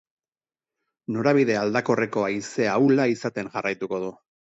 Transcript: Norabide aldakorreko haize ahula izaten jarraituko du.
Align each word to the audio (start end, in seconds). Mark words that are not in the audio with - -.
Norabide 1.17 1.57
aldakorreko 1.63 2.23
haize 2.29 2.65
ahula 2.77 3.07
izaten 3.13 3.53
jarraituko 3.59 4.01
du. 4.07 4.11